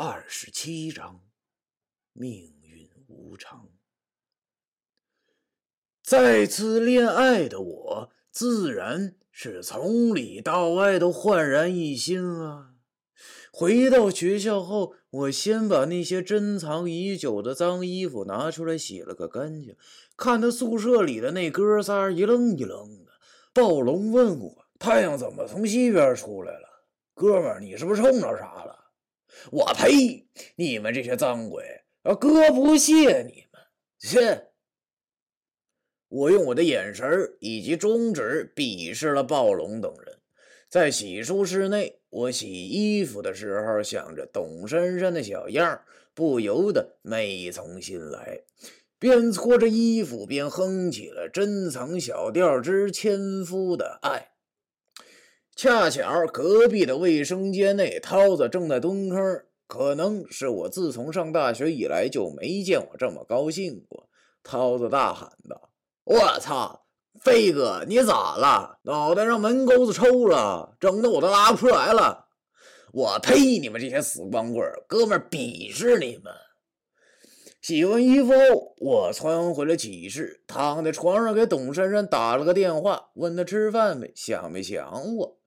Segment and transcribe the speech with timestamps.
[0.00, 1.22] 二十七章，
[2.12, 3.68] 命运无常。
[6.04, 12.74] 再次恋爱的我，自然是从里到外都焕然一新啊！
[13.50, 19.74] 回到学校后，我先把那些珍藏已久的脏衣服拿出来洗了个干净，
[20.16, 23.10] 看他宿舍里的那哥仨一愣一愣的。
[23.52, 26.84] 暴龙问我：“太阳怎么从西边出来了？
[27.14, 28.76] 哥们儿，你是不是冲着啥了？”
[29.50, 30.26] 我呸！
[30.56, 31.64] 你们这些脏鬼，
[32.02, 33.62] 啊，哥不屑你们！
[33.98, 34.48] 切！
[36.08, 40.18] 我用我的眼神以及中指鄙视了暴龙等人。
[40.68, 45.82] 在洗漱室内，我洗衣服的时候，想着董珊珊的小样
[46.14, 48.42] 不由得美从心来，
[48.98, 54.30] 边搓着衣服边哼起了《珍藏小调之千夫的爱》。
[55.58, 59.42] 恰巧隔壁的卫生间内，涛子正在蹲坑。
[59.66, 64.08] 可能是我自从上大学以来就没见我这么高兴过。
[64.44, 65.70] 涛子大喊道
[66.06, 66.86] ：“我操，
[67.24, 68.78] 飞哥，你咋了？
[68.84, 72.26] 脑袋让门钩子抽了，整的我都拉不出来了！
[72.92, 73.58] 我呸！
[73.58, 76.32] 你们这些死光棍，哥们鄙视你们！”
[77.60, 85.37] 洗完衣服后，我窜回了寝室，躺在床上给董珊珊打了个电话，问她吃饭没，想没想我。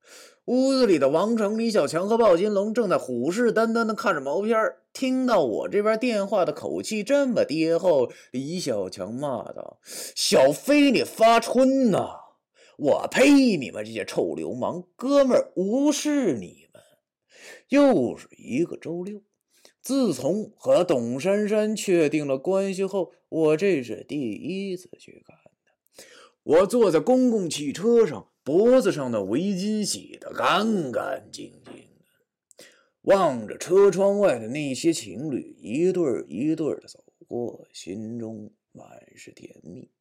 [0.51, 4.57] 屋子里的王成、李小强和鲍金龙正在虎视眈眈地看着毛片
[4.91, 9.79] 听到我这边电话的口气这么低后，李小强骂道
[10.13, 12.09] ：“小飞，你发春呐！
[12.77, 13.55] 我呸！
[13.55, 16.83] 你们这些臭流氓，哥们无视你们！”
[17.69, 19.21] 又是一个周六。
[19.81, 26.03] 自从和董珊珊确定了关系后，我这是第一次去看她。
[26.43, 28.27] 我坐在公共汽车上。
[28.43, 32.65] 脖子上的围巾洗得干干净净的，
[33.01, 39.91] 望着车窗外的那些情侣一对一对的走过，心中满是甜蜜。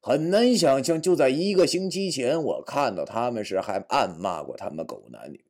[0.00, 5.44] 很难想象，就在一个星期前，我看到他们时还暗骂过他们狗男女。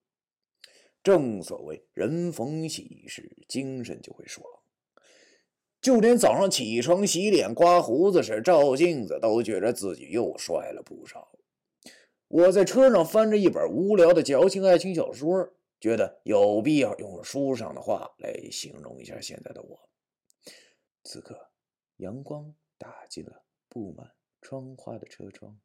[1.04, 4.44] 正所谓人逢喜事，精神就会爽。
[5.80, 11.28] 就连早上起床洗脸、刮胡子时照镜子，都觉得自己又帅了不少。
[12.28, 19.88] 我在车上翻着一本无聊的矫情爱情小说，觉得有必要用书上的话来形容一下现在的我。
[21.04, 21.53] 此刻，
[21.98, 25.60] 阳光打进了布满窗花的车窗，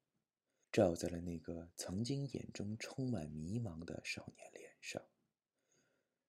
[0.71, 5.01] 照在了那个曾经眼中充满迷茫的少年脸上。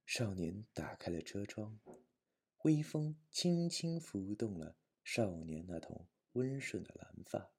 [0.07, 1.79] 少年打开了车窗，
[2.63, 7.53] 微风轻轻拂动了少年那头温顺的蓝发。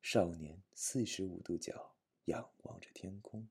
[0.00, 1.97] 少年四十五度角。
[2.28, 3.48] 仰望着天空，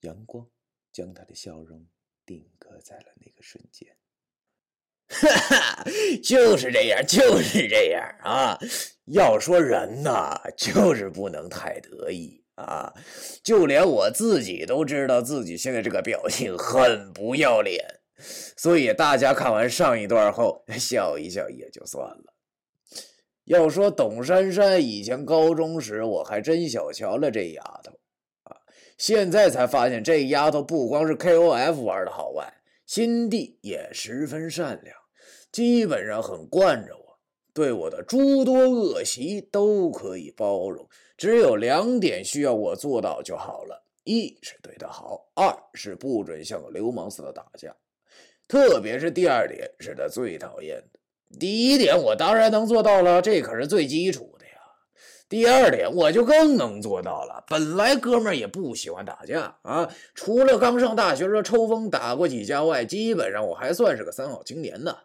[0.00, 0.48] 阳光
[0.90, 1.86] 将他的笑容
[2.24, 3.94] 定格在了那个瞬间。
[5.12, 5.84] 哈哈，
[6.22, 8.56] 就是这样，就是这样啊！
[9.06, 12.94] 要说人呐，就是不能太得意啊！
[13.42, 18.00] 就连我自己都知道自己现在这个表情很不要脸，
[18.56, 22.34] 所以大家看完上一段后笑一笑也就算了。
[23.44, 27.92] 要说董珊珊以前高中时，我还真小瞧了这丫头
[28.44, 28.56] 啊！
[28.96, 32.52] 现在才发现，这丫头不光是 KOF 玩的好外，
[32.86, 34.96] 心地也十分善良，
[35.50, 37.18] 基本上很惯着我，
[37.52, 40.86] 对我的诸多恶习都可以包容。
[41.16, 47.74] 只有两点需要我做到就好了：一是对她好，二是不准像个流氓似的打架。
[48.46, 50.99] 特别是第二点，是她最讨厌的。
[51.38, 54.52] 第一点我当然能做到了，这可是最基础的呀。
[55.28, 57.44] 第二点我就更能做到了。
[57.48, 64.96] 本来哥们儿也不喜欢打架啊，除了刚上大学时候抽风打过几架外，基本上我还算是个三好青年呢。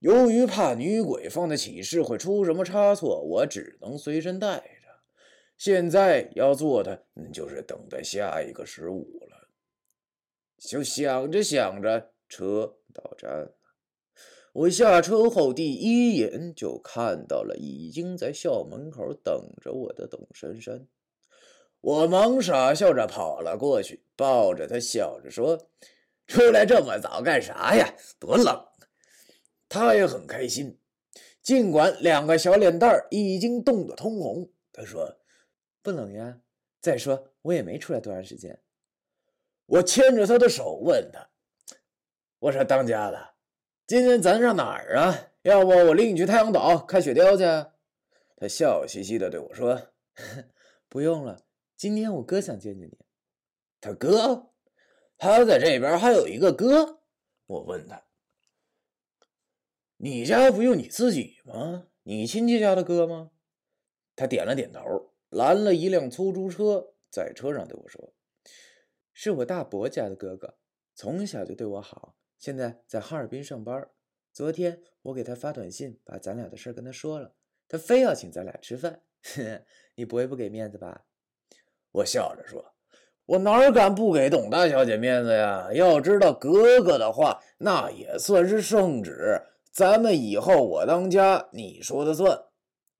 [0.00, 4.88] 由于怕女鬼放在寝室会出什么差错，我只能随身带着。
[5.56, 9.48] 现在要做的就是等待下一个十五了。
[10.58, 13.50] 就想着想着，车到站。
[14.58, 20.88] 我下车后，第一眼就看到了已经在校门口等着我的董珊珊。
[21.80, 25.68] 我忙傻笑着跑了过去，抱着她，笑着说
[26.26, 27.94] ：“出来这么早干啥呀？
[28.18, 28.66] 多冷！”
[29.70, 30.76] 她也很开心，
[31.40, 34.50] 尽管两个小脸蛋已经冻得通红。
[34.72, 35.20] 她说
[35.82, 36.40] ：“不冷呀。
[36.80, 38.60] 再说我也没出来多长时间。”
[39.66, 41.30] 我牵着她的手问她
[42.40, 43.34] ：“我说当家的。”
[43.88, 45.30] 今天咱上哪儿啊？
[45.40, 47.44] 要不我领你去太阳岛看雪雕去？
[48.36, 49.92] 他笑嘻嘻的对我说
[50.90, 52.98] ：“不用了，今天我哥想见见你。”
[53.80, 54.50] 他哥？
[55.16, 57.00] 他在这边还有一个哥？
[57.46, 58.04] 我问他
[59.96, 61.86] ：“你家不就你自己吗？
[62.02, 63.30] 你亲戚家的哥吗？”
[64.14, 68.12] 他点了点头，拦了一辆出租车，在车上对我说
[69.14, 70.58] ：“是我大伯家的哥哥，
[70.94, 73.88] 从小就对我好，现在在哈尔滨上班。
[74.32, 77.32] 昨天我给他发短信，把咱俩的事跟他说了，
[77.66, 79.00] 他非要请咱俩吃饭。
[79.96, 81.04] 你不会不给面子吧？”
[81.90, 82.74] 我笑着说
[83.26, 85.70] ：“我哪敢不给董大小姐面子呀？
[85.72, 89.42] 要知道哥哥的话，那也算是圣旨。
[89.72, 92.44] 咱们以后我当家，你说的算。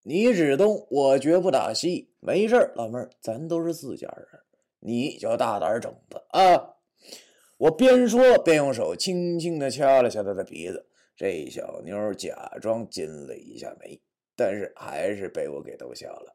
[0.02, 2.10] 你指东，我绝不打西。
[2.18, 4.26] 没事老妹儿，咱都是自家人，
[4.80, 6.74] 你就大胆整吧啊！”
[7.58, 10.86] 我边说边用手轻轻地掐了掐她的鼻子。
[11.14, 14.00] 这小妞假装惊了一下眉，
[14.34, 16.34] 但是还是被我给逗笑了。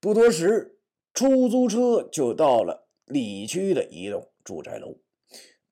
[0.00, 0.76] 不多时。
[1.12, 4.96] 出租车就到了里区的一栋住宅楼，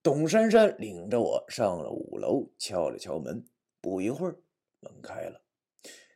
[0.03, 3.47] 董珊珊领着我上了五楼，敲了敲门。
[3.81, 4.41] 不一会儿，
[4.81, 5.41] 门开了，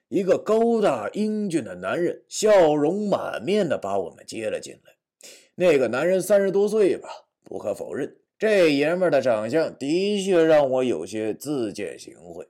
[0.08, 4.96] 一个高大英俊的男人笑容满面的把我们接了进来。
[5.54, 7.08] 那个男人三十多岁吧，
[7.44, 12.48] 不可否认，这爷们的长相的确让我有些自荐行贿。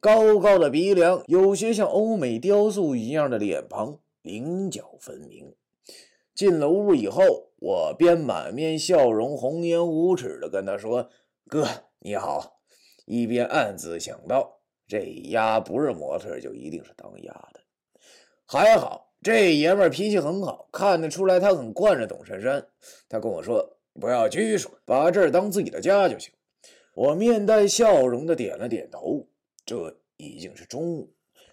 [0.00, 5.54] 高高的鼻梁，有些像欧美雕塑一样的脸庞，棱角分明。
[6.34, 11.10] 进了屋以后，我便满面笑容、红颜无耻的跟他说
[11.50, 11.66] ：“哥，
[11.98, 12.60] 你好。”
[13.06, 15.00] 一边暗自想到，这
[15.30, 17.60] 丫不是模特，就一定是当丫的。
[18.46, 22.64] 还好，这爷们脾气很好，看得出来他很惯着董珊珊。
[23.08, 26.32] 他跟我说：“不要拘束，把这儿当自己的家就行。”
[26.94, 29.26] 我面带笑容的点了点头。
[29.64, 31.12] 这已经是中午，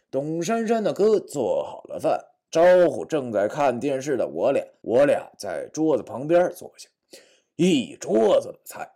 [0.09, 2.19] 董珊珊的哥做好了饭。
[2.49, 6.87] 招呼正在看电视的我俩，我俩在桌子旁边坐下，
[7.57, 8.89] 一桌子的菜。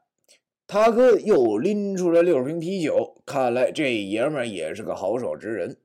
[0.66, 5.76] 他哥又拎出来六瓶啤酒，看来这爷们也是个豪爽之人。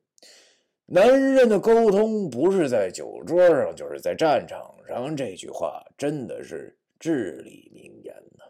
[0.86, 8.44] 男人的沟通不是在酒桌上，就是在战场上，这句话真的是至理名言呐。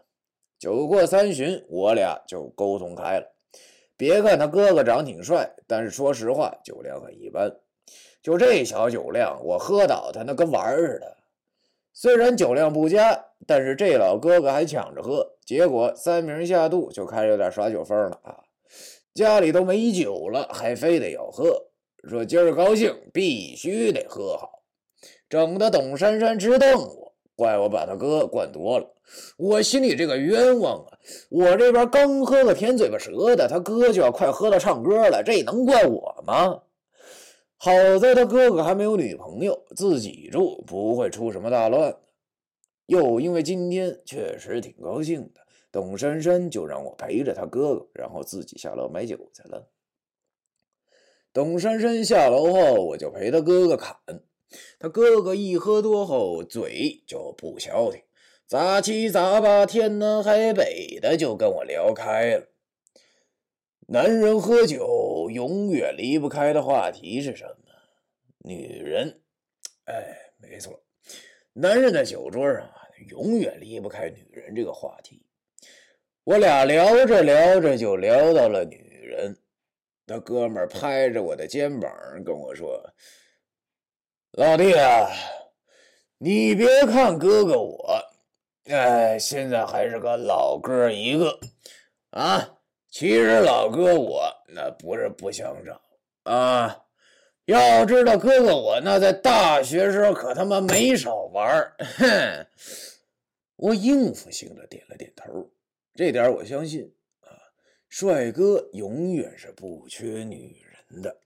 [0.57, 3.29] 酒过三巡，我俩就沟通开了。
[3.97, 7.53] 别看他哥哥长挺帅，但是说实话，酒量很一般。
[8.21, 11.17] 就这小酒量，我喝倒他那跟玩儿似的。
[11.91, 18.39] 虽然酒量不佳，但是这老哥哥还抢着喝，结果三瓶下肚就开始有点耍酒疯了啊！
[19.13, 21.67] 家里都没酒了，还非得要喝，
[22.07, 24.63] 说今儿高兴必须得喝好，
[25.27, 27.04] 整的董珊珊直瞪我，
[27.35, 28.91] 怪我把他哥灌多了。
[29.37, 30.97] 我心里这个冤枉啊！
[31.29, 36.61] 我这边刚喝个甜嘴巴舌的，他哥就要快喝到唱歌了，这能怪我吗？
[37.57, 41.95] 好在他哥哥还没有女朋友，自己住不会出什么大乱。
[42.87, 45.41] 又因为今天确实挺高兴的，
[45.71, 49.67] 董珊珊就让我陪着他哥哥，然后自己下楼买酒去了。
[51.31, 53.95] 董珊珊下楼后，我就陪他哥哥侃。
[54.79, 58.01] 他哥哥一喝多后，嘴就不消停，
[58.45, 62.47] 杂七杂八、天南海北的就跟我聊开了。
[63.87, 67.71] 男人喝酒永远离不开的话题是什么？
[68.39, 69.21] 女人。
[69.85, 70.83] 哎，没错，
[71.53, 75.21] 男人在酒桌上啊，永远离不开女人这个话题。
[76.23, 79.37] 我俩聊着聊着就聊到了女人。
[80.07, 81.91] 他哥们拍着我的肩膀
[82.23, 82.83] 跟我说
[84.37, 85.09] ：“老弟啊，
[86.17, 88.03] 你别看哥哥我，
[88.65, 91.39] 哎，现在还是个老哥一个
[92.09, 92.57] 啊。”
[92.91, 95.81] 其实老哥我那不是不想找
[96.23, 96.83] 啊，
[97.45, 102.47] 要知道哥哥我那在大学时候可他妈没少玩哼，
[103.55, 105.49] 我应付性的点了点头，
[105.93, 107.31] 这点我相信啊，
[107.87, 111.17] 帅哥永远是不缺女人的，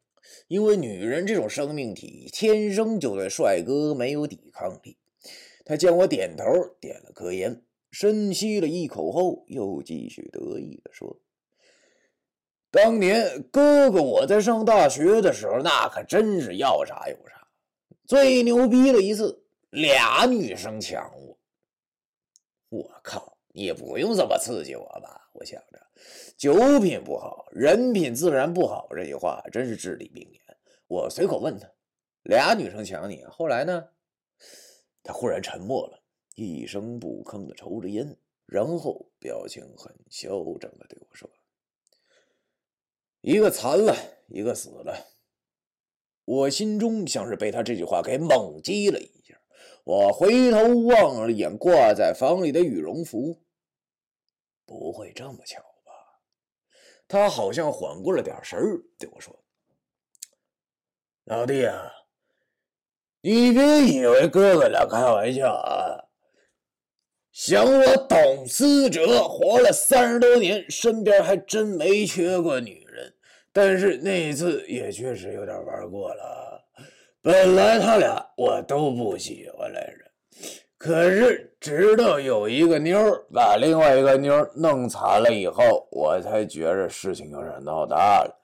[0.47, 4.97] 因为女人这种生命体天生就对帅哥没有抵抗力。
[5.65, 6.43] 他见我点头，
[6.79, 11.19] 点了颗烟，深吸了一口后，又继续得意的说。
[12.71, 17.47] 当年哥哥我在上大学的时候，那可真是要啥有啥。
[18.05, 21.37] 最牛逼的一次，俩女生抢我。
[22.69, 25.29] 我靠，你也不用这么刺激我吧？
[25.33, 25.78] 我想着，
[26.37, 28.87] 酒品不好，人品自然不好。
[28.91, 30.41] 这句话真是至理名言。
[30.87, 31.69] 我随口问他
[32.23, 33.89] ：“俩女生抢你，后来呢？”
[35.03, 36.01] 他忽然沉默了，
[36.35, 40.29] 一声不吭的抽着烟，然后表情很嚣
[40.59, 41.29] 张的对我说。
[43.21, 43.95] 一个残了，
[44.27, 45.07] 一个死了。
[46.25, 49.39] 我心中像是被他这句话给猛击了一下。
[49.83, 53.41] 我回头望了一眼挂在房里的羽绒服，
[54.65, 55.61] 不会这么巧？
[57.09, 59.35] 他好像缓过了点神儿，对我说
[61.25, 61.91] ：“老弟啊，
[63.21, 66.05] 你别以为哥哥俩开玩笑啊。
[67.31, 73.15] 想我董思哲活了三十多年，身边还真没缺过女人，
[73.51, 76.63] 但是那一次也确实有点玩过了。
[77.23, 79.88] 本来他俩我都不喜欢来。”
[80.79, 82.97] 可是，直到有一个妞
[83.33, 88.39] 把另外一个妞弄残了以后，我才觉着事情有点闹大了。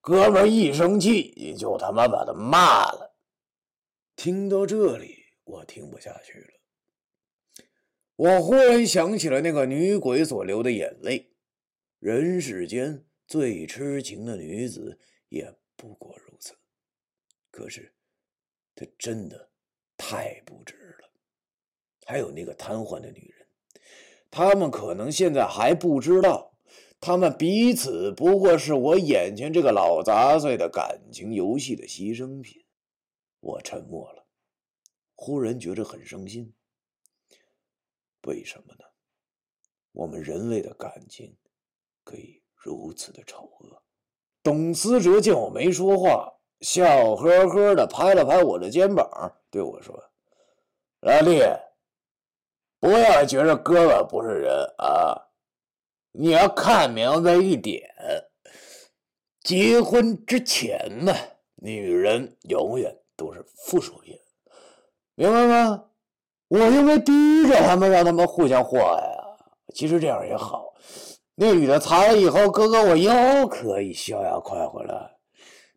[0.00, 3.14] 哥们一生气，也就他妈把他骂了。
[4.16, 6.48] 听到这里，我听不下去了。
[8.16, 11.30] 我忽然想起了那个女鬼所流的眼泪。
[11.98, 16.54] 人世间最痴情的女子也不过如此。
[17.50, 17.92] 可是，
[18.74, 19.50] 她真的
[19.98, 21.05] 太不值了。
[22.08, 23.48] 还有那个瘫痪的女人，
[24.30, 26.52] 他们可能现在还不知道，
[27.00, 32.64] 他们彼此不过是我眼前这个老杂碎的感情游戏的牺牲品。
[33.40, 34.24] 我沉默了，
[35.16, 36.54] 忽然觉着很伤心。
[38.28, 38.84] 为什么呢？
[39.90, 41.36] 我们人类的感情
[42.04, 43.82] 可以如此的丑恶。
[44.44, 49.08] 董思哲见我没说话，笑呵呵的拍了拍我的肩膀，
[49.50, 50.00] 对我说
[51.02, 51.40] ：“老弟。”
[52.86, 55.26] 不要觉着哥哥不是人啊！
[56.12, 57.82] 你要看明白一点，
[59.42, 61.12] 结婚之前呢，
[61.56, 64.16] 女人永远都是附属品，
[65.16, 65.86] 明白吗？
[66.46, 69.34] 我又没逼着他们，让他们互相祸害啊。
[69.74, 70.72] 其实这样也好，
[71.34, 75.18] 那女的残了以后，哥哥我又可以逍遥快活了。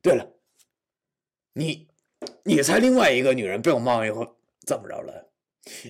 [0.03, 0.27] 对了，
[1.53, 1.87] 你，
[2.43, 4.23] 你猜另外一个女人被我骂以后
[4.67, 5.25] 怎么着了？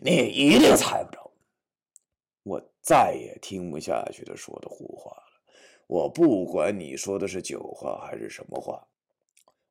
[0.02, 1.32] 你一定猜不着，
[2.44, 5.24] 我再也听不下去他说的胡话了。
[5.88, 8.84] 我不管你说的是酒话还是什么话，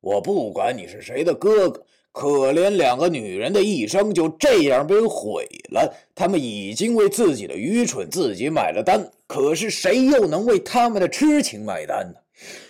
[0.01, 5.93] 我不管你是谁的哥哥，可怜两个女人的一生就这样被毁了。
[6.13, 12.19] 他们已经为自己的愚蠢自己买了单，可是谁又能为他们的痴情买单呢？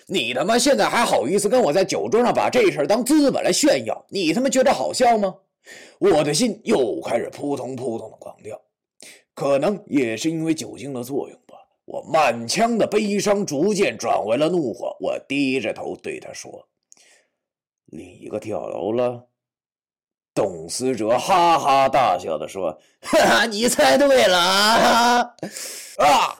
[0.08, 4.06] 你他妈现在还好意思跟我在酒桌上把这事儿当资本来炫耀？
[4.10, 5.36] 你他妈觉得好笑吗？
[6.00, 8.60] 我的心又开始扑通扑通的狂跳，
[9.34, 11.56] 可能也是因为酒精的作用吧。
[11.86, 14.96] 我满腔的悲伤逐渐转为了怒火。
[15.00, 16.68] 我低着头对他说
[17.88, 19.28] ：“另一个跳楼了。”
[20.36, 25.20] 董思哲哈哈大笑的说：“哈哈，你猜对了啊！”
[25.98, 26.38] 啊！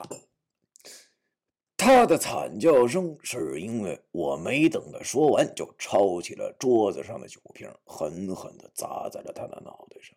[1.80, 10.14] 他的惨叫声是因为我没等他说完，就抄起了桌子上的酒瓶，狠狠的砸在了他的脑袋上。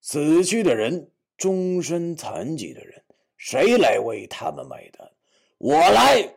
[0.00, 3.04] 死去的人，终身残疾的人，
[3.36, 5.12] 谁来为他们买单？
[5.58, 6.36] 我来。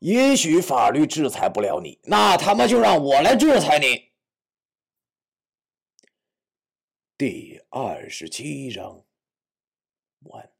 [0.00, 4.10] 也许法律制裁不了你，那他妈就让我来制裁你。
[7.16, 9.02] 第二十七章
[10.24, 10.52] 完。